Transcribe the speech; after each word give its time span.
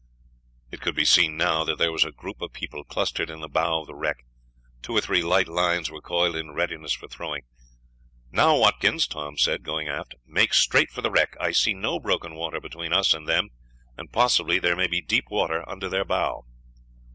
It 0.71 0.81
could 0.81 0.95
be 0.95 1.05
seen 1.05 1.37
now 1.37 1.63
that 1.63 1.77
there 1.77 1.91
was 1.91 2.03
a 2.03 2.11
group 2.11 2.41
of 2.41 2.51
people 2.53 2.83
clustered 2.83 3.29
in 3.29 3.39
the 3.39 3.47
bow 3.47 3.81
of 3.81 3.85
the 3.85 3.93
wreck. 3.93 4.25
Two 4.81 4.97
or 4.97 5.01
three 5.01 5.21
light 5.21 5.47
lines 5.47 5.91
were 5.91 6.01
coiled 6.01 6.35
in 6.35 6.55
readiness 6.55 6.91
for 6.93 7.07
throwing. 7.07 7.43
"Now, 8.31 8.57
Watkins," 8.57 9.05
Tom 9.05 9.37
said, 9.37 9.61
going 9.61 9.89
aft, 9.89 10.15
"make 10.25 10.55
straight 10.55 10.89
for 10.89 11.03
the 11.03 11.11
wreck. 11.11 11.37
I 11.39 11.51
see 11.51 11.75
no 11.75 11.99
broken 11.99 12.33
water 12.33 12.59
between 12.59 12.91
us 12.93 13.13
and 13.13 13.27
them, 13.29 13.49
and 13.95 14.11
possibly 14.11 14.57
there 14.57 14.75
may 14.75 14.87
be 14.87 15.01
deep 15.01 15.29
water 15.29 15.63
under 15.69 15.87
their 15.87 16.03
bow." 16.03 16.47